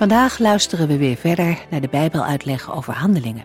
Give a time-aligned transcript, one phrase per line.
[0.00, 3.44] Vandaag luisteren we weer verder naar de Bijbeluitleg over handelingen.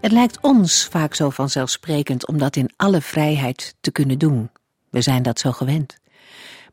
[0.00, 4.50] Het lijkt ons vaak zo vanzelfsprekend om dat in alle vrijheid te kunnen doen.
[4.90, 5.98] We zijn dat zo gewend.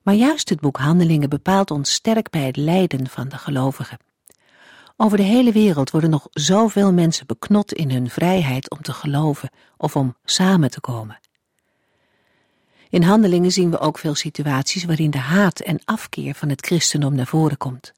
[0.01, 3.97] Maar juist het boek Handelingen bepaalt ons sterk bij het lijden van de gelovigen.
[4.97, 9.49] Over de hele wereld worden nog zoveel mensen beknot in hun vrijheid om te geloven
[9.77, 11.19] of om samen te komen.
[12.89, 17.15] In handelingen zien we ook veel situaties waarin de haat en afkeer van het christendom
[17.15, 17.93] naar voren komt.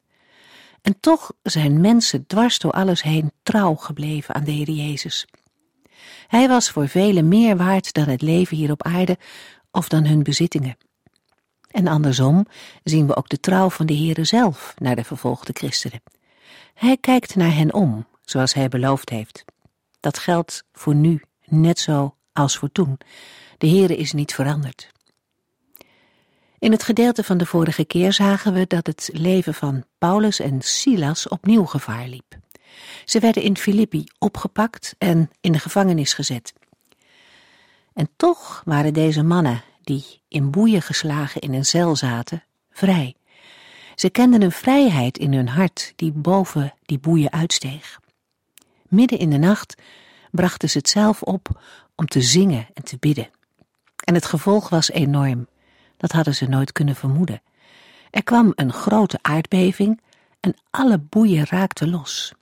[0.86, 5.28] En toch zijn mensen dwars door alles heen trouw gebleven aan de Heer Jezus.
[6.28, 9.18] Hij was voor velen meer waard dan het leven hier op aarde
[9.72, 10.78] of dan hun bezittingen.
[11.72, 12.46] En andersom
[12.84, 16.02] zien we ook de trouw van de Heere zelf naar de vervolgde christenen.
[16.74, 19.46] Hij kijkt naar hen om, zoals hij beloofd heeft.
[20.00, 22.98] Dat geldt voor nu net zo als voor toen.
[23.58, 24.92] De Heere is niet veranderd.
[26.66, 30.62] In het gedeelte van de vorige keer zagen we dat het leven van Paulus en
[30.62, 32.38] Silas opnieuw gevaar liep.
[33.04, 36.54] Ze werden in Filippi opgepakt en in de gevangenis gezet.
[37.94, 43.16] En toch waren deze mannen, die in boeien geslagen in een cel zaten, vrij.
[43.96, 48.00] Ze kenden een vrijheid in hun hart die boven die boeien uitsteeg.
[48.88, 49.82] Midden in de nacht
[50.32, 51.62] brachten ze het zelf op
[51.96, 53.30] om te zingen en te bidden.
[54.04, 55.48] En het gevolg was enorm.
[55.98, 57.42] Dat hadden ze nooit kunnen vermoeden.
[58.12, 60.02] Er kwam een grote aardbeving
[60.40, 62.34] en alle boeien raakten los.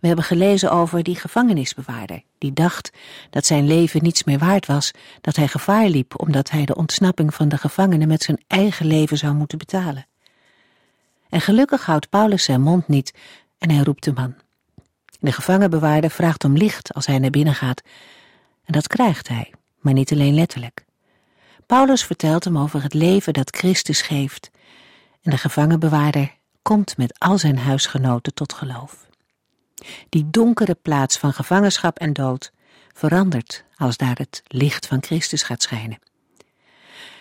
[0.00, 2.90] We hebben gelezen over die gevangenisbewaarder, die dacht
[3.30, 7.34] dat zijn leven niets meer waard was, dat hij gevaar liep omdat hij de ontsnapping
[7.34, 10.06] van de gevangenen met zijn eigen leven zou moeten betalen.
[11.28, 13.14] En gelukkig houdt Paulus zijn mond niet
[13.58, 14.34] en hij roept de man.
[15.20, 17.82] De gevangenbewaarder vraagt om licht als hij naar binnen gaat,
[18.64, 20.84] en dat krijgt hij, maar niet alleen letterlijk.
[21.72, 24.50] Paulus vertelt hem over het leven dat Christus geeft
[25.22, 29.06] en de gevangenbewaarder komt met al zijn huisgenoten tot geloof.
[30.08, 32.52] Die donkere plaats van gevangenschap en dood
[32.92, 35.98] verandert als daar het licht van Christus gaat schijnen.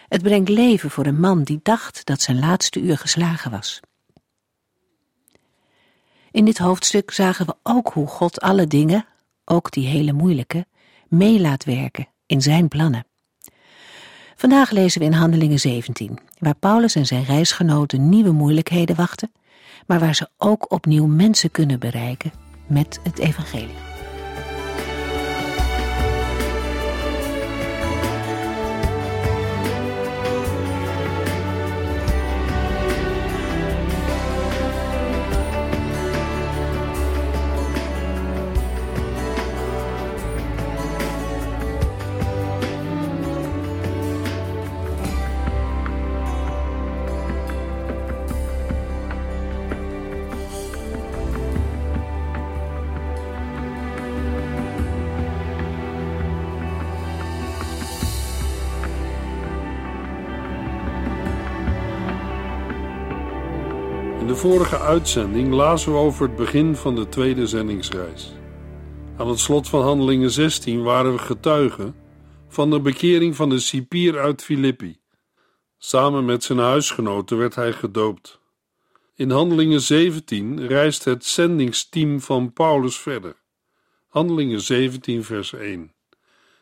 [0.08, 3.80] Het brengt leven voor een man die dacht dat zijn laatste uur geslagen was.
[6.32, 9.06] In dit hoofdstuk zagen we ook hoe God alle dingen,
[9.46, 10.66] ook die hele moeilijke,
[11.08, 13.06] mee laat werken in zijn plannen.
[14.42, 19.32] Vandaag lezen we in Handelingen 17, waar Paulus en zijn reisgenoten nieuwe moeilijkheden wachten,
[19.88, 22.32] maar waar ze ook opnieuw mensen kunnen bereiken
[22.68, 23.91] met het evangelie.
[64.42, 68.32] Vorige uitzending lazen we over het begin van de tweede zendingsreis.
[69.18, 71.96] Aan het slot van Handelingen 16 waren we getuigen
[72.48, 75.00] van de bekering van de cipier uit Filippi.
[75.78, 78.40] Samen met zijn huisgenoten werd hij gedoopt.
[79.16, 83.36] In Handelingen 17 reist het zendingsteam van Paulus verder.
[84.08, 85.94] Handelingen 17, vers 1.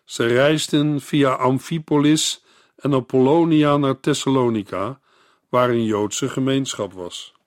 [0.05, 2.43] Ze reisden via Amphipolis
[2.75, 4.99] en Apollonia naar Thessalonica,
[5.49, 7.37] waar een Joodse gemeenschap was.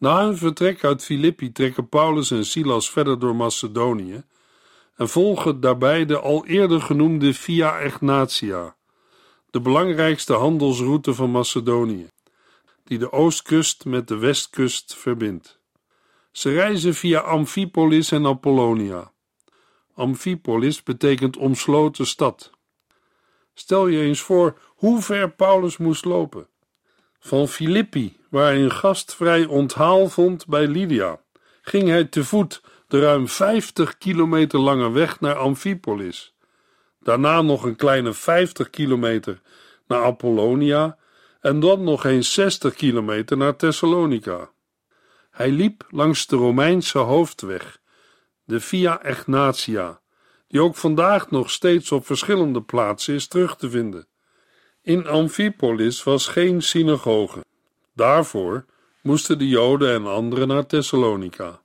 [0.00, 4.22] Na hun vertrek uit Filippi trekken Paulus en Silas verder door Macedonië
[4.96, 8.76] en volgen daarbij de al eerder genoemde Via Egnatia,
[9.50, 12.08] de belangrijkste handelsroute van Macedonië,
[12.84, 15.58] die de oostkust met de westkust verbindt.
[16.32, 19.12] Ze reizen via Amphipolis en Apollonia.
[19.94, 22.50] Amphipolis betekent omsloten stad.
[23.54, 26.49] Stel je eens voor hoe ver Paulus moest lopen.
[27.20, 31.20] Van Filippi waar hij een gastvrij onthaal vond bij Lydia,
[31.62, 36.34] ging hij te voet de ruim 50 kilometer lange weg naar Amphipolis.
[37.00, 39.40] Daarna nog een kleine 50 kilometer
[39.86, 40.98] naar Apollonia
[41.40, 44.50] en dan nog eens 60 kilometer naar Thessalonica.
[45.30, 47.80] Hij liep langs de Romeinse hoofdweg,
[48.44, 50.00] de Via Egnatia,
[50.48, 54.09] die ook vandaag nog steeds op verschillende plaatsen is terug te vinden.
[54.90, 57.44] In Amphipolis was geen synagoge.
[57.94, 58.64] Daarvoor
[59.02, 61.60] moesten de Joden en anderen naar Thessalonica.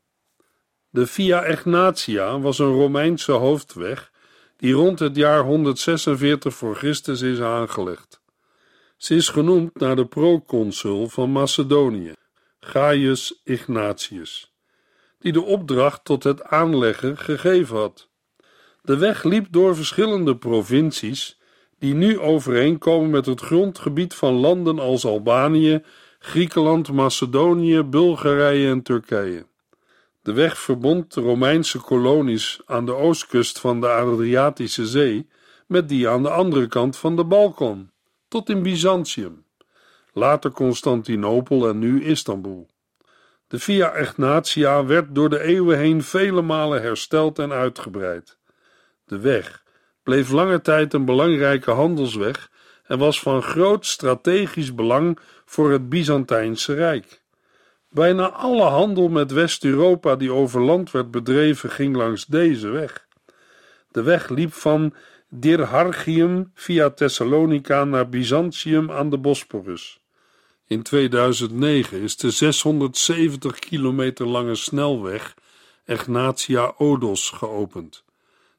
[0.89, 4.11] De Via Egnatia was een Romeinse hoofdweg
[4.57, 8.21] die rond het jaar 146 voor Christus is aangelegd.
[8.97, 12.13] Ze is genoemd naar de proconsul van Macedonië,
[12.59, 14.53] Gaius Ignatius,
[15.19, 18.09] die de opdracht tot het aanleggen gegeven had.
[18.81, 21.34] De weg liep door verschillende provincies
[21.79, 25.83] die nu overeenkomen met het grondgebied van landen als Albanië,
[26.19, 29.45] Griekenland, Macedonië, Bulgarije en Turkije.
[30.21, 35.27] De weg verbond de Romeinse kolonies aan de oostkust van de Adriatische Zee
[35.67, 37.89] met die aan de andere kant van de Balkan,
[38.27, 39.45] tot in Byzantium,
[40.13, 42.69] later Constantinopel en nu Istanbul.
[43.47, 48.37] De Via Egnatia werd door de eeuwen heen vele malen hersteld en uitgebreid.
[49.05, 49.63] De weg
[50.05, 52.49] bleef lange tijd een belangrijke handelsweg
[52.83, 57.21] en was van groot strategisch belang voor het Byzantijnse Rijk.
[57.89, 63.07] Bijna alle handel met West-Europa die over land werd bedreven ging langs deze weg.
[63.91, 64.93] De weg liep van
[65.29, 69.99] Dirhargium via Thessalonica naar Byzantium aan de Bosporus.
[70.67, 75.33] In 2009 is de 670 kilometer lange snelweg
[75.85, 78.03] Egnatia Odos geopend,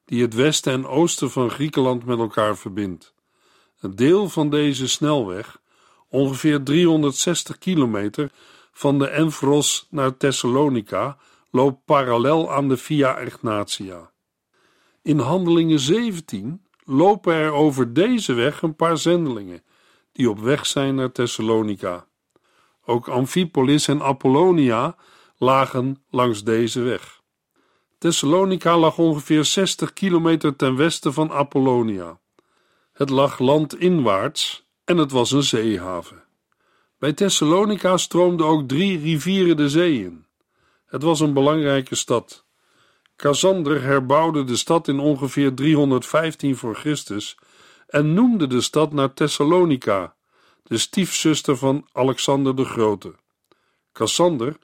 [0.07, 3.13] die het westen en oosten van Griekenland met elkaar verbindt.
[3.79, 5.61] Een deel van deze snelweg,
[6.09, 8.31] ongeveer 360 kilometer,
[8.71, 11.17] van de Enfros naar Thessalonica
[11.51, 14.11] loopt parallel aan de Via Egnatia.
[15.01, 19.63] In Handelingen 17 lopen er over deze weg een paar zendelingen
[20.11, 22.07] die op weg zijn naar Thessalonica.
[22.85, 24.95] Ook Amphipolis en Apollonia
[25.37, 27.16] lagen langs deze weg.
[27.97, 32.19] Thessalonica lag ongeveer 60 kilometer ten westen van Apollonia.
[32.93, 36.23] Het lag landinwaarts en het was een zeehaven.
[36.99, 40.25] Bij Thessalonica stroomden ook drie rivieren de zee in.
[40.85, 42.45] Het was een belangrijke stad.
[43.15, 47.37] Cassander herbouwde de stad in ongeveer 315 voor Christus
[47.87, 50.15] en noemde de stad naar Thessalonica,
[50.63, 53.15] de stiefzuster van Alexander de Grote.
[53.91, 54.57] Cassander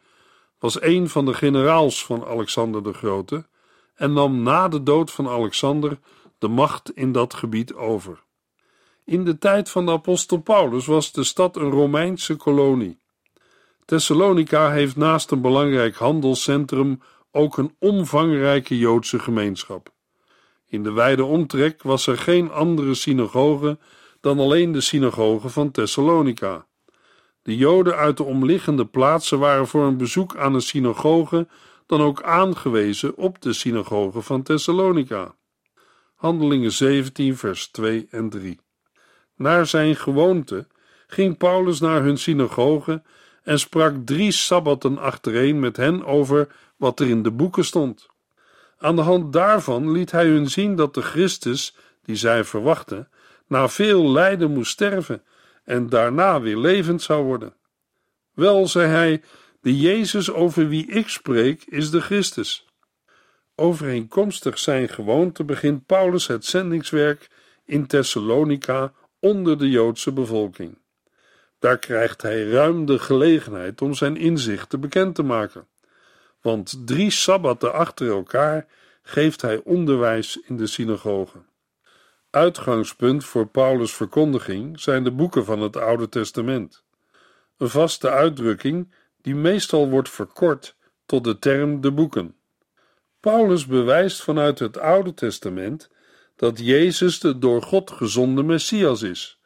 [0.64, 3.46] was een van de generaals van Alexander de Grote
[3.96, 6.00] en nam na de dood van Alexander
[6.38, 8.24] de macht in dat gebied over.
[9.06, 12.98] In de tijd van de apostel Paulus was de stad een Romeinse kolonie.
[13.86, 17.02] Thessalonica heeft naast een belangrijk handelscentrum
[17.32, 19.92] ook een omvangrijke Joodse gemeenschap.
[20.68, 23.78] In de wijde omtrek was er geen andere synagoge
[24.22, 26.66] dan alleen de synagoge van Thessalonica.
[27.44, 31.48] De Joden uit de omliggende plaatsen waren voor een bezoek aan een synagoge
[31.86, 35.36] dan ook aangewezen op de synagoge van Thessalonica.
[36.16, 38.60] Handelingen 17, vers 2 en 3.
[39.36, 40.68] Naar zijn gewoonte
[41.08, 43.02] ging Paulus naar hun synagoge
[43.44, 48.08] en sprak drie sabbatten achtereen met hen over wat er in de boeken stond.
[48.78, 53.10] Aan de hand daarvan liet hij hun zien dat de Christus, die zij verwachten,
[53.48, 55.24] na veel lijden moest sterven
[55.64, 57.56] en daarna weer levend zou worden.
[58.34, 59.22] Wel, zei hij,
[59.62, 62.66] de Jezus over wie ik spreek is de Christus.
[63.56, 67.30] Overeenkomstig zijn gewoonte begint Paulus het zendingswerk
[67.66, 70.78] in Thessalonica onder de Joodse bevolking.
[71.60, 75.68] Daar krijgt hij ruim de gelegenheid om zijn inzichten bekend te maken.
[76.42, 78.68] Want drie sabbatten achter elkaar
[79.02, 81.38] geeft hij onderwijs in de synagoge.
[82.34, 86.84] Uitgangspunt voor Paulus' verkondiging zijn de boeken van het Oude Testament.
[87.58, 90.76] Een vaste uitdrukking die meestal wordt verkort
[91.06, 92.36] tot de term de boeken.
[93.20, 95.90] Paulus bewijst vanuit het Oude Testament
[96.36, 99.40] dat Jezus de door God gezonde Messias is,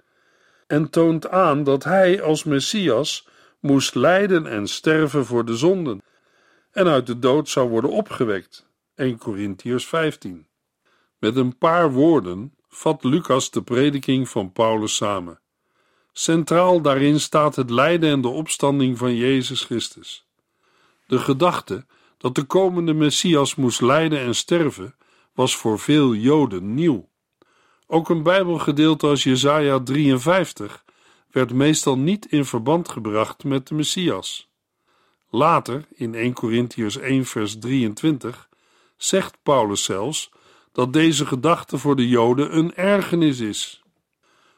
[0.68, 3.28] en toont aan dat hij als Messias
[3.60, 6.02] moest lijden en sterven voor de zonden
[6.72, 8.68] en uit de dood zou worden opgewekt.
[8.96, 10.48] 1 Corinthians 15.
[11.20, 15.40] Met een paar woorden vat Lucas de prediking van Paulus samen.
[16.14, 20.26] Centraal daarin staat het lijden en de opstanding van Jezus Christus.
[21.08, 21.86] De gedachte
[22.18, 24.96] dat de komende Messias moest lijden en sterven
[25.34, 27.10] was voor veel Joden nieuw.
[27.88, 30.86] Ook een Bijbelgedeelte als Jesaja 53
[31.32, 34.50] werd meestal niet in verband gebracht met de Messias.
[35.30, 38.50] Later, in 1 Corinthians 1 vers 23,
[38.98, 40.32] zegt Paulus zelfs
[40.78, 43.84] dat deze gedachte voor de Joden een ergernis is.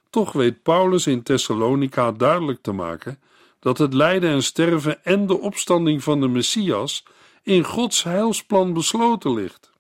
[0.10, 3.20] Toch weet Paulus in Thessalonica duidelijk te maken
[3.60, 7.04] dat het lijden en sterven en de opstanding van de Messias
[7.44, 9.72] in Gods heilsplan besloten ligt.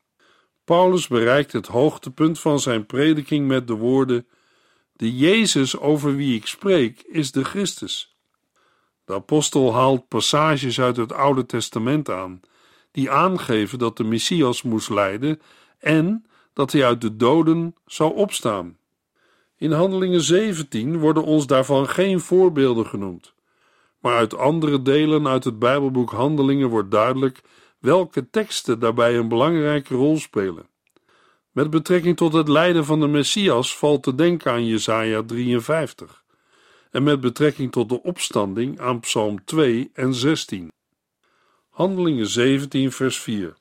[0.63, 4.27] Paulus bereikt het hoogtepunt van zijn prediking met de woorden:
[4.93, 8.15] De Jezus over wie ik spreek is de Christus.
[9.05, 12.39] De apostel haalt passages uit het Oude Testament aan,
[12.91, 15.41] die aangeven dat de Messias moest lijden
[15.79, 18.77] en dat hij uit de doden zou opstaan.
[19.57, 23.33] In Handelingen 17 worden ons daarvan geen voorbeelden genoemd,
[24.00, 27.41] maar uit andere delen uit het Bijbelboek Handelingen wordt duidelijk
[27.79, 30.67] welke teksten daarbij een belangrijke rol spelen.
[31.51, 36.24] Met betrekking tot het lijden van de Messias valt te denken aan Jesaja 53
[36.91, 40.71] en met betrekking tot de opstanding aan Psalm 2 en 16.
[41.69, 43.53] Handelingen 17 vers 4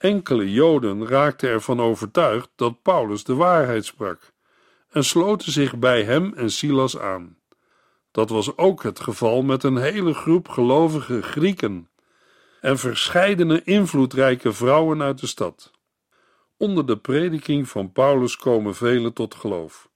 [0.00, 4.32] Enkele Joden raakten ervan overtuigd dat Paulus de waarheid sprak
[4.90, 7.36] en sloten zich bij hem en Silas aan.
[8.10, 11.88] Dat was ook het geval met een hele groep gelovige Grieken
[12.60, 15.70] en verscheidene invloedrijke vrouwen uit de stad.
[16.56, 19.88] Onder de prediking van Paulus komen velen tot geloof.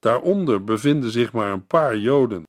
[0.00, 2.46] Daaronder bevinden zich maar een paar Joden.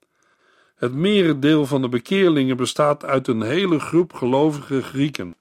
[0.75, 5.35] Het merendeel van de bekeerlingen bestaat uit een hele groep gelovige Grieken.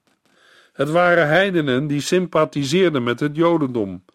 [0.71, 4.05] Het waren heidenen die sympathiseerden met het Jodendom,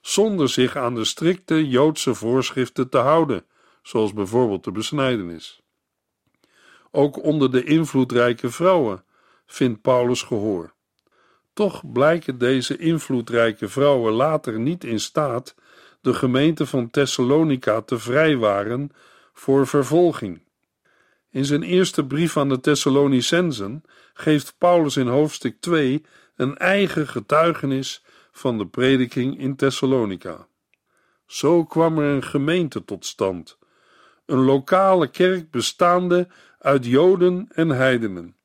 [0.00, 3.44] zonder zich aan de strikte Joodse voorschriften te houden,
[3.82, 5.62] zoals bijvoorbeeld de besnijdenis.
[6.90, 9.04] Ook onder de invloedrijke vrouwen
[9.46, 10.72] vindt Paulus gehoor.
[11.52, 15.54] Toch blijken deze invloedrijke vrouwen later niet in staat
[16.00, 18.90] de gemeente van Thessalonica te vrijwaren
[19.32, 20.42] voor vervolging.
[21.30, 23.82] In zijn eerste brief aan de Thessalonicensen
[24.14, 26.04] geeft Paulus in hoofdstuk 2
[26.36, 30.46] een eigen getuigenis van de prediking in Thessalonica.
[31.26, 33.58] Zo kwam er een gemeente tot stand,
[34.26, 38.36] een lokale kerk bestaande uit Joden en heidenen.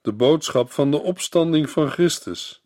[0.00, 2.64] De boodschap van de opstanding van Christus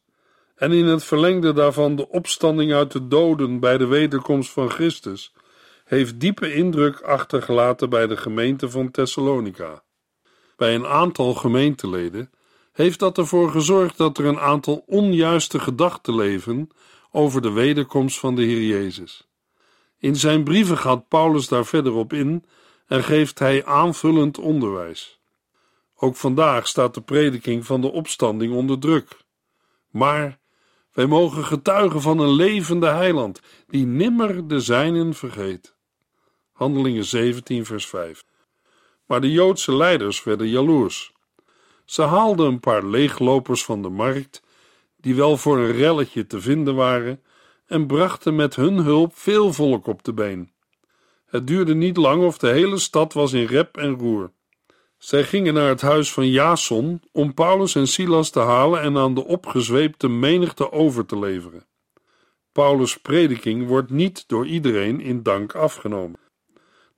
[0.59, 5.33] en in het verlengde daarvan de opstanding uit de doden bij de wederkomst van Christus
[5.89, 9.83] heeft diepe indruk achtergelaten bij de gemeente van Thessalonica.
[10.57, 12.31] Bij een aantal gemeenteleden
[12.73, 16.69] heeft dat ervoor gezorgd dat er een aantal onjuiste gedachten leven
[17.11, 19.29] over de wederkomst van de Heer Jezus.
[19.99, 22.45] In zijn brieven gaat Paulus daar verder op in
[22.87, 25.21] en geeft hij aanvullend onderwijs.
[25.95, 29.17] Ook vandaag staat de prediking van de opstanding onder druk.
[29.91, 30.39] Maar
[30.93, 35.77] wij mogen getuigen van een levende heiland die nimmer de zijnen vergeet.
[36.59, 38.25] Handelingen 17, vers 5.
[39.07, 41.13] Maar de Joodse leiders werden jaloers.
[41.85, 44.43] Ze haalden een paar leeglopers van de markt,
[44.97, 47.23] die wel voor een relletje te vinden waren,
[47.67, 50.53] en brachten met hun hulp veel volk op de been.
[51.27, 54.31] Het duurde niet lang of de hele stad was in rep en roer.
[54.97, 59.15] Zij gingen naar het huis van Jason om Paulus en Silas te halen en aan
[59.15, 61.67] de opgezweepte menigte over te leveren.
[62.53, 66.27] Paulus' prediking wordt niet door iedereen in dank afgenomen.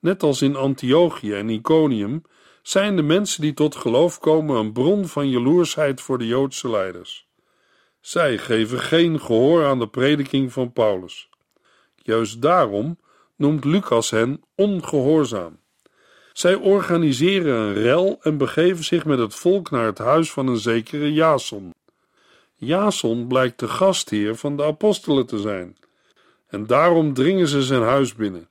[0.00, 2.22] Net als in Antiochië en Iconium
[2.62, 7.28] zijn de mensen die tot geloof komen een bron van jaloersheid voor de Joodse leiders.
[8.00, 11.28] Zij geven geen gehoor aan de prediking van Paulus.
[11.96, 12.98] Juist daarom
[13.36, 15.58] noemt Lucas hen ongehoorzaam.
[16.32, 20.56] Zij organiseren een rel en begeven zich met het volk naar het huis van een
[20.56, 21.74] zekere Jason.
[22.54, 25.76] Jason blijkt de gastheer van de apostelen te zijn,
[26.46, 28.48] en daarom dringen ze zijn huis binnen.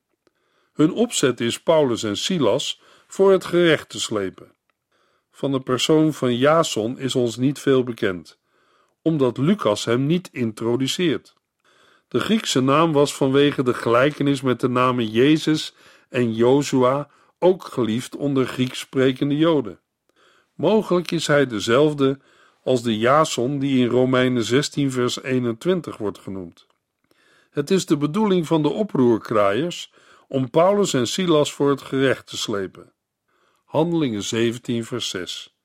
[0.80, 4.52] Hun opzet is Paulus en Silas voor het gerecht te slepen.
[5.32, 8.40] Van de persoon van Jason is ons niet veel bekend,
[9.02, 11.36] omdat Lucas hem niet introduceert.
[12.08, 15.74] De Griekse naam was vanwege de gelijkenis met de namen Jezus
[16.10, 17.10] en Jozua
[17.40, 19.80] ook geliefd onder Grieks sprekende Joden.
[20.54, 22.20] Mogelijk is hij dezelfde
[22.64, 26.68] als de Jason die in Romeinen 16 vers 21 wordt genoemd.
[27.50, 29.92] Het is de bedoeling van de oproerkraaiers
[30.30, 32.94] om Paulus en Silas voor het gerecht te slepen.
[33.66, 35.56] Handelingen 17 vers 6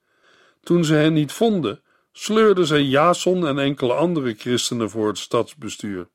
[0.63, 6.09] Toen ze hen niet vonden, sleurden zij Jason en enkele andere christenen voor het stadsbestuur.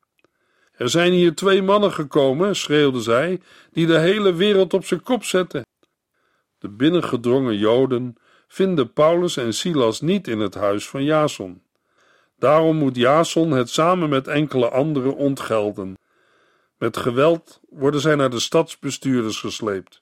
[0.72, 3.42] Er zijn hier twee mannen gekomen, schreeuwden zij,
[3.72, 5.66] die de hele wereld op zijn kop zetten.
[6.58, 8.16] De binnengedrongen Joden
[8.48, 11.64] vinden Paulus en Silas niet in het huis van Jason.
[12.38, 15.98] Daarom moet Jason het samen met enkele anderen ontgelden.
[16.80, 20.02] Met geweld worden zij naar de stadsbestuurders gesleept.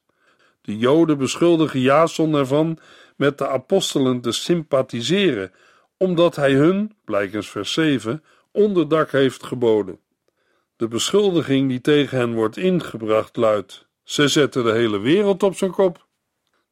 [0.62, 2.80] De Joden beschuldigen Jason ervan
[3.16, 5.52] met de apostelen te sympathiseren,
[5.98, 10.00] omdat hij hun, blijkens vers 7, onderdak heeft geboden.
[10.76, 15.72] De beschuldiging die tegen hen wordt ingebracht luidt: ze zetten de hele wereld op zijn
[15.72, 16.06] kop.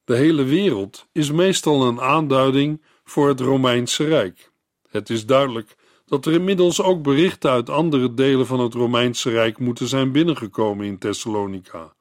[0.03, 4.51] De hele wereld is meestal een aanduiding voor het Romeinse Rijk.
[4.89, 9.59] Het is duidelijk dat er inmiddels ook berichten uit andere delen van het Romeinse Rijk
[9.59, 11.93] moeten zijn binnengekomen in Thessalonica.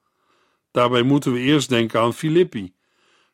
[0.71, 2.73] Daarbij moeten we eerst denken aan Filippi,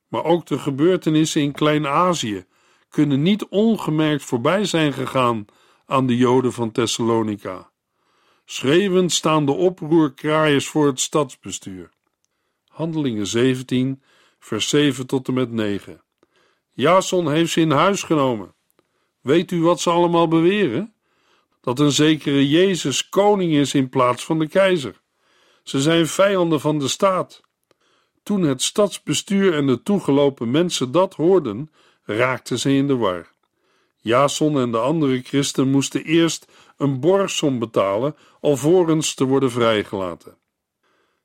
[0.08, 2.46] maar ook de gebeurtenissen in Klein-Azië
[2.90, 5.46] kunnen niet ongemerkt voorbij zijn gegaan
[5.86, 7.72] aan de Joden van Thessalonica.
[8.46, 11.90] Schreeuwend staan de oproerkraaiers voor het stadsbestuur.
[12.68, 14.02] Handelingen 17,
[14.40, 16.02] vers 7 tot en met 9.
[16.72, 18.56] Jason heeft ze in huis genomen.
[19.22, 20.94] Weet u wat ze allemaal beweren?
[21.62, 25.02] Dat een zekere Jezus koning is in plaats van de keizer.
[25.64, 27.42] Ze zijn vijanden van de staat.
[28.24, 31.72] Toen het stadsbestuur en de toegelopen mensen dat hoorden,
[32.04, 33.32] raakten ze in de war.
[33.98, 36.48] Jason en de andere christen moesten eerst
[36.78, 40.38] een borgsom betalen alvorens te worden vrijgelaten.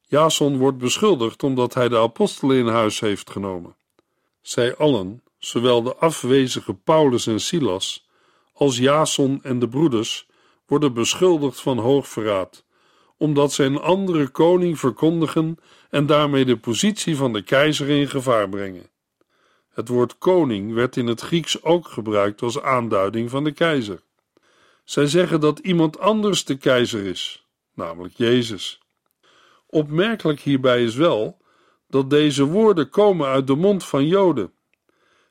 [0.00, 3.76] Jason wordt beschuldigd omdat hij de apostelen in huis heeft genomen.
[4.40, 8.08] Zij allen, zowel de afwezige Paulus en Silas
[8.52, 10.28] als Jason en de broeders,
[10.66, 12.64] worden beschuldigd van hoogverraad,
[13.16, 15.58] omdat zij een andere koning verkondigen
[15.90, 18.90] en daarmee de positie van de keizer in gevaar brengen.
[19.68, 24.02] Het woord koning werd in het Grieks ook gebruikt als aanduiding van de keizer.
[24.84, 28.80] Zij zeggen dat iemand anders de keizer is, namelijk Jezus.
[29.66, 31.40] Opmerkelijk hierbij is wel
[31.88, 34.54] dat deze woorden komen uit de mond van Joden.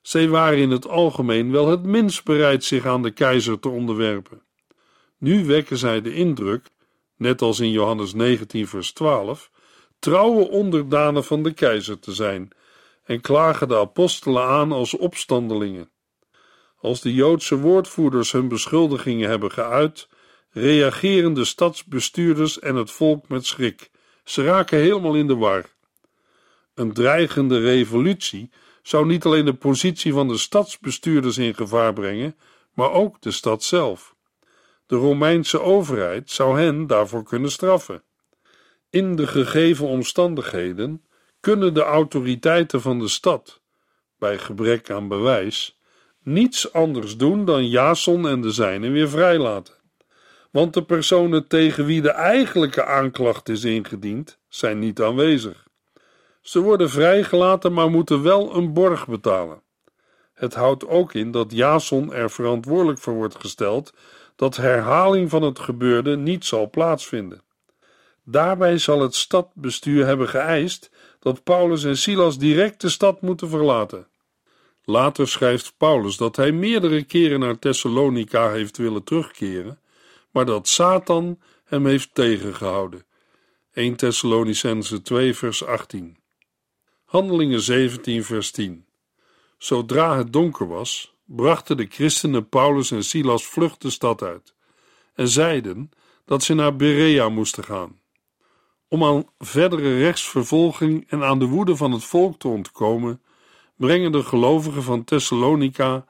[0.06, 4.42] Zij waren in het algemeen wel het minst bereid zich aan de keizer te onderwerpen.
[5.18, 6.70] Nu wekken zij de indruk,
[7.18, 9.52] net als in Johannes 19, vers 12,
[10.00, 12.50] trouwe onderdanen van de keizer te zijn
[13.04, 15.90] en klagen de apostelen aan als opstandelingen.
[16.78, 20.08] Als de Joodse woordvoerders hun beschuldigingen hebben geuit,
[20.50, 23.90] reageren de stadsbestuurders en het volk met schrik.
[24.24, 25.66] Ze raken helemaal in de war.
[26.74, 28.50] Een dreigende revolutie
[28.88, 32.36] zou niet alleen de positie van de stadsbestuurders in gevaar brengen,
[32.74, 34.16] maar ook de stad zelf.
[34.86, 38.04] De Romeinse overheid zou hen daarvoor kunnen straffen.
[38.90, 41.06] In de gegeven omstandigheden
[41.40, 43.62] kunnen de autoriteiten van de stad,
[44.20, 45.80] bij gebrek aan bewijs,
[46.24, 49.74] niets anders doen dan Jason en de zijnen weer vrijlaten.
[50.52, 55.65] Want de personen tegen wie de eigenlijke aanklacht is ingediend, zijn niet aanwezig.
[56.46, 59.62] Ze worden vrijgelaten, maar moeten wel een borg betalen.
[60.34, 63.94] Het houdt ook in dat Jason er verantwoordelijk voor wordt gesteld
[64.36, 67.42] dat herhaling van het gebeurde niet zal plaatsvinden.
[68.24, 74.08] Daarbij zal het stadbestuur hebben geëist dat Paulus en Silas direct de stad moeten verlaten.
[74.84, 79.80] Later schrijft Paulus dat hij meerdere keren naar Thessalonica heeft willen terugkeren,
[80.32, 83.06] maar dat Satan hem heeft tegengehouden.
[83.74, 86.24] 1 Thessalonicense 2 vers 18
[87.16, 88.86] Handelingen 17 vers 10
[89.58, 94.54] Zodra het donker was, brachten de christenen Paulus en Silas vlucht de stad uit
[95.14, 95.92] en zeiden
[96.26, 98.00] dat ze naar Berea moesten gaan.
[98.88, 103.22] Om aan verdere rechtsvervolging en aan de woede van het volk te ontkomen,
[103.76, 106.06] brengen de gelovigen van Thessalonica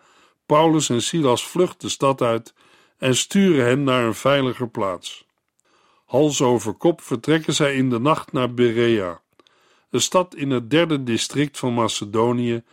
[0.46, 2.54] Paulus en Silas vlucht de stad uit
[2.98, 5.26] en sturen hen naar een veiliger plaats.
[6.06, 9.24] Hals over kop vertrekken zij in de nacht naar Berea,
[9.96, 12.64] een stad in het derde district van Macedonië,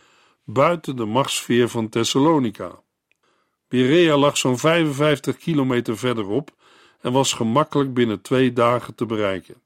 [0.43, 2.81] buiten de machtssfeer van Thessalonica.
[3.67, 6.55] Berea lag zo'n 55 kilometer verderop
[7.01, 9.61] en was gemakkelijk binnen twee dagen te bereiken.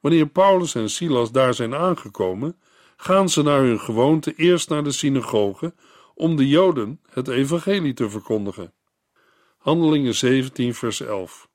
[0.00, 2.60] Wanneer Paulus en Silas daar zijn aangekomen,
[2.96, 5.74] gaan ze naar hun gewoonte eerst naar de synagoge
[6.14, 8.72] om de Joden het evangelie te verkondigen.
[9.58, 11.48] Handelingen 17, vers 11.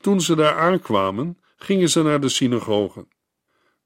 [0.00, 3.06] Toen ze daar aankwamen, gingen ze naar de synagoge.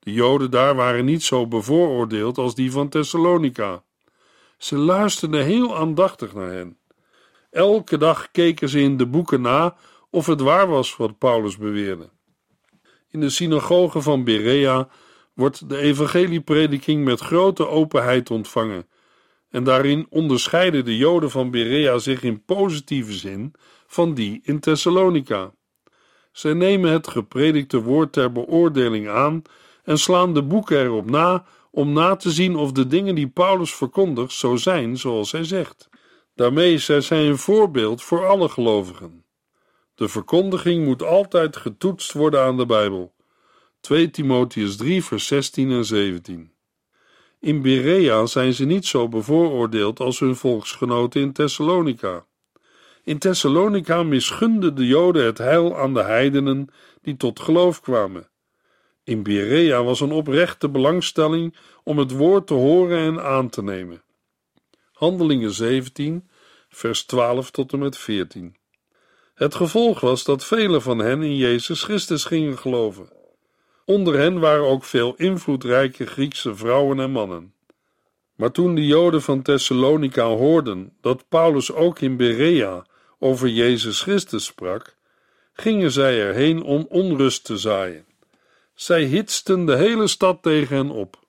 [0.08, 3.82] De Joden daar waren niet zo bevooroordeeld als die van Thessalonica.
[4.58, 6.78] Ze luisterden heel aandachtig naar hen.
[7.50, 9.76] Elke dag keken ze in de boeken na
[10.10, 12.08] of het waar was wat Paulus beweerde.
[13.10, 14.88] In de synagoge van Berea
[15.34, 18.88] wordt de evangelieprediking met grote openheid ontvangen,
[19.50, 23.54] en daarin onderscheiden de Joden van Berea zich in positieve zin
[23.86, 25.52] van die in Thessalonica.
[26.32, 29.42] Zij nemen het gepredikte woord ter beoordeling aan
[29.88, 33.74] en slaan de boeken erop na om na te zien of de dingen die Paulus
[33.74, 35.88] verkondigt zo zijn zoals hij zegt.
[36.34, 39.24] Daarmee zijn zij een voorbeeld voor alle gelovigen.
[39.94, 43.14] De verkondiging moet altijd getoetst worden aan de Bijbel.
[43.80, 46.52] 2 Timotheus 3, vers 16 en 17.
[47.40, 52.26] In Berea zijn ze niet zo bevooroordeeld als hun volksgenoten in Thessalonica.
[53.04, 56.68] In Thessalonica misgunden de Joden het heil aan de heidenen
[57.02, 58.28] die tot geloof kwamen.
[59.08, 64.02] In Berea was een oprechte belangstelling om het woord te horen en aan te nemen.
[64.92, 66.28] Handelingen 17,
[66.68, 68.56] vers 12 tot en met 14.
[69.34, 73.12] Het gevolg was dat velen van hen in Jezus Christus gingen geloven.
[73.84, 77.54] Onder hen waren ook veel invloedrijke Griekse vrouwen en mannen.
[78.34, 82.86] Maar toen de Joden van Thessalonica hoorden dat Paulus ook in Berea
[83.18, 84.96] over Jezus Christus sprak,
[85.52, 88.07] gingen zij erheen om onrust te zaaien.
[88.78, 91.26] Zij hitsten de hele stad tegen hen op.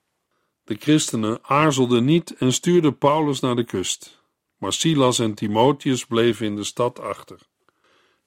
[0.64, 4.22] De christenen aarzelden niet en stuurden Paulus naar de kust,
[4.58, 7.40] maar Silas en Timotheus bleven in de stad achter.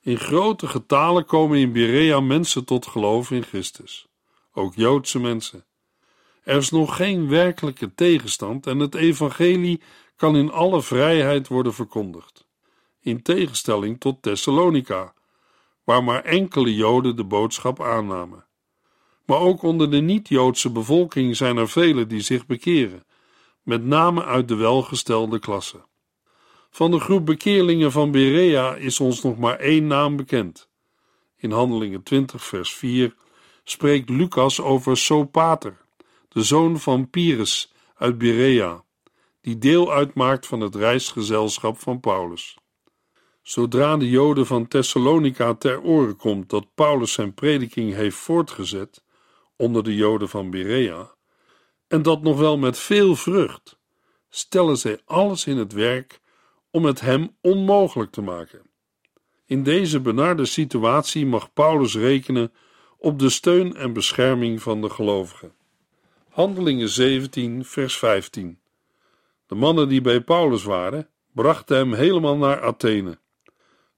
[0.00, 4.06] In grote getalen komen in Berea mensen tot geloof in Christus,
[4.52, 5.64] ook Joodse mensen.
[6.42, 9.82] Er is nog geen werkelijke tegenstand en het evangelie
[10.16, 12.46] kan in alle vrijheid worden verkondigd.
[13.00, 15.14] In tegenstelling tot Thessalonica,
[15.84, 18.46] waar maar enkele Joden de boodschap aannamen.
[19.32, 23.04] Maar ook onder de niet-Joodse bevolking zijn er velen die zich bekeren,
[23.62, 25.84] met name uit de welgestelde klasse.
[26.70, 30.68] Van de groep bekeerlingen van Berea is ons nog maar één naam bekend.
[31.36, 33.14] In Handelingen 20, vers 4
[33.64, 35.76] spreekt Lucas over Sopater,
[36.28, 38.84] de zoon van Pyrrhus uit Berea,
[39.40, 42.56] die deel uitmaakt van het reisgezelschap van Paulus.
[43.42, 49.02] Zodra de Joden van Thessalonica ter oren komt dat Paulus zijn prediking heeft voortgezet
[49.62, 51.14] onder de Joden van Berea,
[51.88, 53.78] en dat nog wel met veel vrucht,
[54.28, 56.20] stellen zij alles in het werk
[56.70, 58.62] om het hem onmogelijk te maken.
[59.46, 62.52] In deze benarde situatie mag Paulus rekenen
[62.98, 65.54] op de steun en bescherming van de gelovigen.
[66.28, 68.58] Handelingen 17, vers 15.
[69.46, 73.18] De mannen die bij Paulus waren, brachten hem helemaal naar Athene.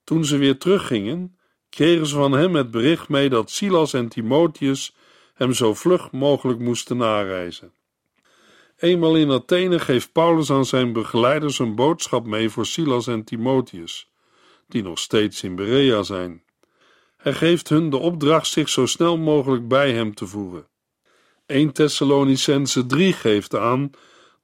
[0.05, 4.95] Toen ze weer teruggingen, kregen ze van hem het bericht mee dat Silas en Timotheus
[5.35, 7.73] hem zo vlug mogelijk moesten nareizen.
[8.77, 14.11] Eenmaal in Athene geeft Paulus aan zijn begeleiders een boodschap mee voor Silas en Timotheus,
[14.69, 16.43] die nog steeds in Berea zijn.
[17.17, 20.69] Hij geeft hun de opdracht zich zo snel mogelijk bij hem te voegen.
[21.47, 23.91] 1 Thessalonicense 3 geeft aan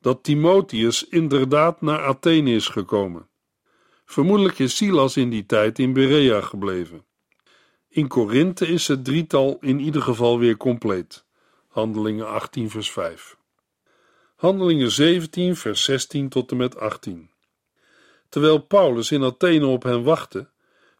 [0.00, 3.28] dat Timotheus inderdaad naar Athene is gekomen.
[4.04, 7.04] Vermoedelijk is Silas in die tijd in Berea gebleven.
[7.92, 11.24] In Korinthe is het drietal in ieder geval weer compleet.
[11.68, 13.36] Handelingen 18 vers 5.
[14.36, 17.30] Handelingen 17 vers 16 tot en met 18.
[18.28, 20.48] Terwijl Paulus in Athene op hen wachtte,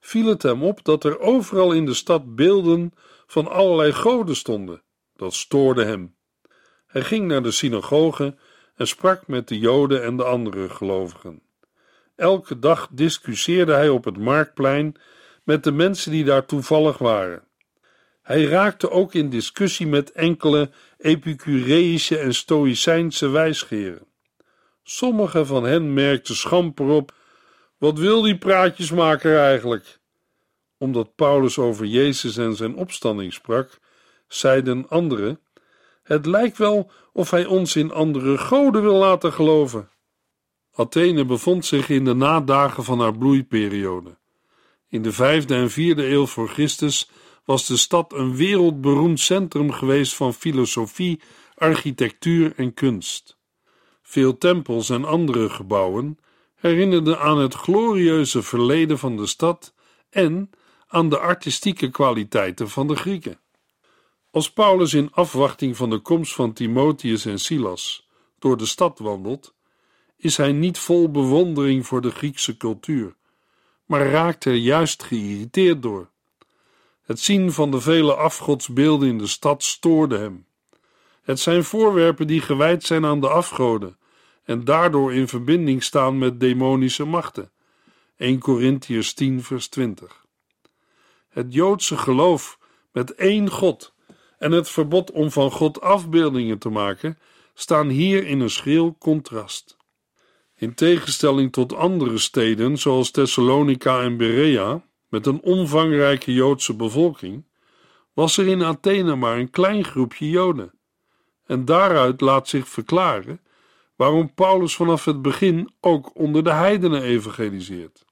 [0.00, 2.92] viel het hem op dat er overal in de stad beelden
[3.26, 4.82] van allerlei goden stonden.
[5.16, 6.14] Dat stoorde hem.
[6.86, 8.36] Hij ging naar de synagoge
[8.74, 11.42] en sprak met de Joden en de andere gelovigen.
[12.16, 14.96] Elke dag discussieerde hij op het marktplein
[15.44, 17.42] met de mensen die daar toevallig waren.
[18.22, 24.06] Hij raakte ook in discussie met enkele Epicureïsche en Stoïcijnse wijsgeren.
[24.82, 27.12] Sommige van hen merkten schamper op:
[27.78, 29.98] wat wil die praatjesmaker eigenlijk?
[30.78, 33.78] Omdat Paulus over Jezus en zijn opstanding sprak,
[34.28, 35.40] zeiden anderen:
[36.02, 39.90] Het lijkt wel of hij ons in andere goden wil laten geloven.
[40.72, 44.18] Athene bevond zich in de nadagen van haar bloeiperiode.
[44.90, 47.10] In de vijfde en vierde eeuw voor Christus
[47.44, 51.20] was de stad een wereldberoemd centrum geweest van filosofie,
[51.54, 53.38] architectuur en kunst.
[54.02, 56.18] Veel tempels en andere gebouwen
[56.54, 59.74] herinnerden aan het glorieuze verleden van de stad
[60.10, 60.50] en
[60.86, 63.40] aan de artistieke kwaliteiten van de Grieken.
[64.30, 69.54] Als Paulus in afwachting van de komst van Timotheus en Silas door de stad wandelt,
[70.16, 73.16] is hij niet vol bewondering voor de Griekse cultuur,
[73.90, 76.08] maar raakt er juist geïrriteerd door.
[77.02, 80.46] Het zien van de vele afgodsbeelden in de stad stoorde hem.
[81.22, 83.98] Het zijn voorwerpen die gewijd zijn aan de afgoden
[84.44, 87.50] en daardoor in verbinding staan met demonische machten.
[88.16, 90.24] 1 Corinthiërs 10 vers 20.
[91.28, 92.58] Het Joodse geloof
[92.92, 93.94] met één God
[94.38, 97.18] en het verbod om van God afbeeldingen te maken
[97.54, 99.76] staan hier in een schril contrast.
[100.60, 107.44] In tegenstelling tot andere steden zoals Thessalonica en Berea, met een omvangrijke Joodse bevolking,
[108.12, 110.72] was er in Athene maar een klein groepje Joden.
[111.46, 113.40] En daaruit laat zich verklaren
[113.96, 118.04] waarom Paulus vanaf het begin ook onder de heidenen evangeliseert.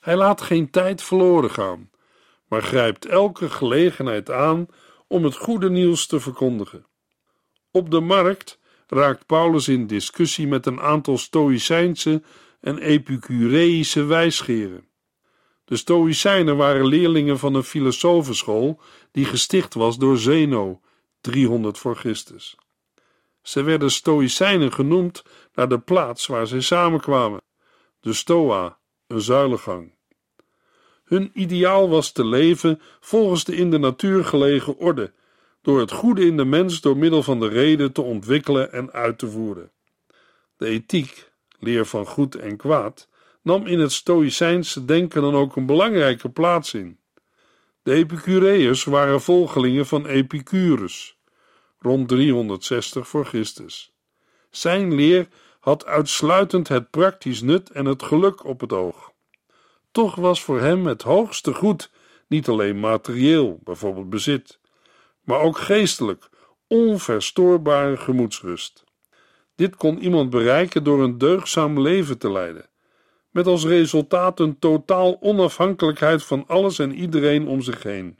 [0.00, 1.90] Hij laat geen tijd verloren gaan,
[2.48, 4.66] maar grijpt elke gelegenheid aan
[5.06, 6.86] om het goede nieuws te verkondigen.
[7.70, 8.57] Op de markt
[8.90, 12.22] raakt Paulus in discussie met een aantal Stoïcijnse
[12.60, 14.86] en Epicureïsche wijsgeren.
[15.64, 18.80] De Stoïcijnen waren leerlingen van een filosofenschool
[19.12, 20.80] die gesticht was door Zeno,
[21.20, 22.56] 300 voor Christus.
[23.42, 25.22] Ze werden Stoïcijnen genoemd
[25.54, 27.40] naar de plaats waar zij samenkwamen,
[28.00, 29.96] de Stoa, een zuilengang.
[31.04, 35.12] Hun ideaal was te leven volgens de in de natuur gelegen orde,
[35.68, 39.18] door het goede in de mens door middel van de reden te ontwikkelen en uit
[39.18, 39.70] te voeren.
[40.56, 43.08] De ethiek, leer van goed en kwaad,
[43.42, 46.98] nam in het Stoïcijnse denken dan ook een belangrijke plaats in.
[47.82, 51.18] De Epicureërs waren volgelingen van Epicurus,
[51.78, 53.92] rond 360 voor Christus.
[54.50, 55.28] Zijn leer
[55.60, 59.12] had uitsluitend het praktisch nut en het geluk op het oog.
[59.90, 61.90] Toch was voor hem het hoogste goed
[62.26, 64.58] niet alleen materieel, bijvoorbeeld bezit,
[65.28, 66.28] maar ook geestelijk,
[66.66, 68.84] onverstoorbare gemoedsrust.
[69.54, 72.68] Dit kon iemand bereiken door een deugzaam leven te leiden,
[73.30, 78.18] met als resultaat een totaal onafhankelijkheid van alles en iedereen om zich heen.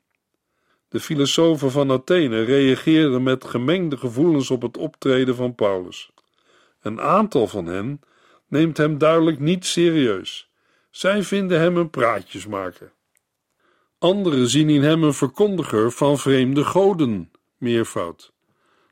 [0.89, 6.11] De filosofen van Athene reageerden met gemengde gevoelens op het optreden van Paulus.
[6.81, 8.01] Een aantal van hen
[8.49, 10.51] neemt hem duidelijk niet serieus.
[10.91, 12.93] Zij vinden hem een praatjesmaker.
[13.99, 18.33] Anderen zien in hem een verkondiger van vreemde goden, meervoud.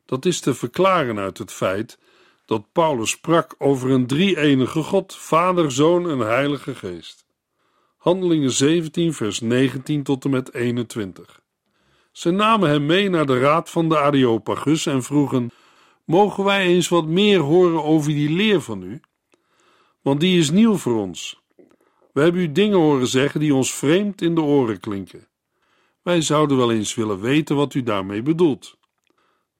[0.05, 1.99] Dat is te verklaren uit het feit
[2.45, 7.27] dat Paulus sprak over een drie-enige God, Vader, Zoon en Heilige Geest.
[7.97, 11.40] Handelingen 17, vers 19 tot en met 21.
[12.12, 15.51] Ze namen hem mee naar de raad van de Areopagus en vroegen:
[16.05, 19.01] Mogen wij eens wat meer horen over die leer van u?
[20.03, 21.45] Want die is nieuw voor ons.
[22.16, 25.29] We hebben u dingen horen zeggen die ons vreemd in de oren klinken.
[26.02, 28.76] Wij zouden wel eens willen weten wat u daarmee bedoelt.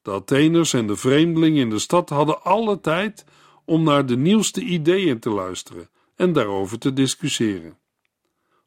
[0.03, 3.25] De Atheners en de vreemdelingen in de stad hadden alle tijd
[3.64, 7.79] om naar de nieuwste ideeën te luisteren en daarover te discussiëren.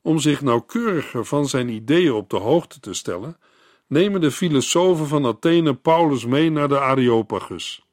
[0.02, 3.38] Om zich nauwkeuriger van zijn ideeën op de hoogte te stellen,
[3.88, 7.86] nemen de filosofen van Athene Paulus mee naar de Areopagus.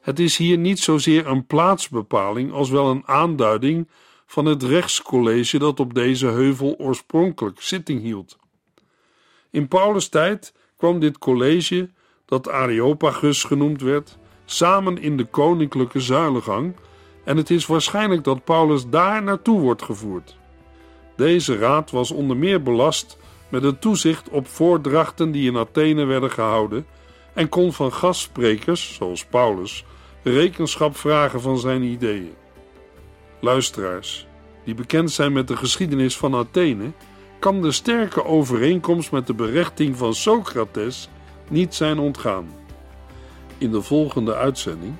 [0.00, 3.88] Het is hier niet zozeer een plaatsbepaling als wel een aanduiding
[4.26, 8.38] van het rechtscollege dat op deze heuvel oorspronkelijk zitting hield.
[9.50, 11.90] In Paulus' tijd kwam dit college,
[12.24, 16.74] dat Areopagus genoemd werd, samen in de koninklijke zuilengang
[17.24, 20.36] en het is waarschijnlijk dat Paulus daar naartoe wordt gevoerd.
[21.16, 26.30] Deze raad was onder meer belast met het toezicht op voordrachten die in Athene werden
[26.30, 26.86] gehouden
[27.34, 29.84] en kon van gastsprekers, zoals Paulus,
[30.22, 32.34] rekenschap vragen van zijn ideeën.
[33.40, 34.26] Luisteraars,
[34.64, 36.92] die bekend zijn met de geschiedenis van Athene,
[37.38, 41.08] kan de sterke overeenkomst met de berechting van Socrates
[41.48, 42.46] niet zijn ontgaan.
[43.58, 44.94] In de volgende uitzending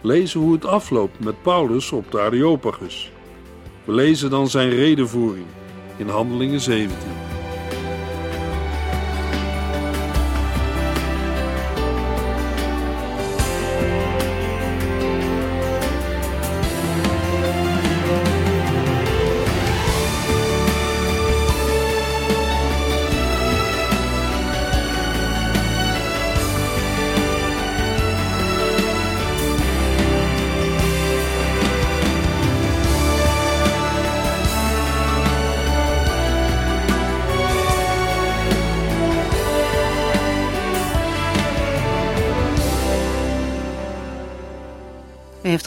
[0.00, 3.10] lezen we hoe het afloopt met Paulus op de Areopagus.
[3.84, 5.46] We lezen dan zijn redenvoering
[5.96, 7.33] in Handelingen 17.